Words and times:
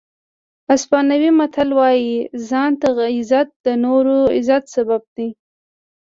اسپانوي 0.75 1.29
متل 1.39 1.69
وایي 1.79 2.15
ځان 2.49 2.71
ته 2.81 2.87
عزت 3.15 3.47
د 3.65 3.67
نورو 3.83 4.17
د 4.27 4.31
عزت 4.35 4.63
سبب 4.75 5.01
دی. 5.15 5.29